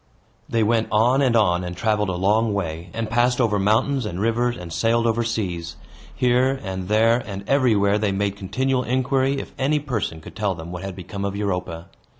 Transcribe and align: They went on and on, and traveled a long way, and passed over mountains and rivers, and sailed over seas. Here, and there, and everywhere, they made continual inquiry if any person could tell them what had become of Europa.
They 0.49 0.63
went 0.63 0.87
on 0.91 1.21
and 1.21 1.35
on, 1.35 1.63
and 1.63 1.77
traveled 1.77 2.09
a 2.09 2.13
long 2.13 2.55
way, 2.55 2.89
and 2.91 3.07
passed 3.07 3.39
over 3.39 3.59
mountains 3.59 4.03
and 4.03 4.19
rivers, 4.19 4.57
and 4.57 4.73
sailed 4.73 5.05
over 5.05 5.23
seas. 5.23 5.75
Here, 6.15 6.59
and 6.63 6.87
there, 6.87 7.19
and 7.23 7.47
everywhere, 7.47 7.99
they 7.99 8.11
made 8.11 8.35
continual 8.35 8.81
inquiry 8.81 9.37
if 9.39 9.53
any 9.59 9.77
person 9.79 10.19
could 10.19 10.35
tell 10.35 10.55
them 10.55 10.71
what 10.71 10.81
had 10.81 10.95
become 10.95 11.23
of 11.23 11.35
Europa. 11.35 11.87